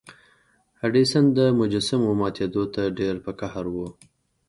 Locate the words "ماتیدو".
2.19-2.63